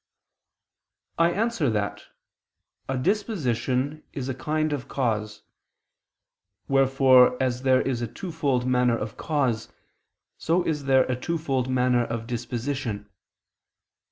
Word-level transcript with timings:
I 1.19 1.29
answer 1.29 1.69
that, 1.69 2.05
A 2.89 2.97
disposition 2.97 4.03
is 4.13 4.29
a 4.29 4.33
kind 4.33 4.73
of 4.73 4.87
cause; 4.87 5.43
wherefore 6.67 7.37
as 7.39 7.61
there 7.61 7.83
is 7.83 8.01
a 8.01 8.07
twofold 8.07 8.65
manner 8.65 8.97
of 8.97 9.15
cause, 9.15 9.71
so 10.39 10.63
is 10.63 10.85
there 10.85 11.03
a 11.03 11.15
twofold 11.15 11.69
manner 11.69 12.03
of 12.03 12.25
disposition. 12.25 13.11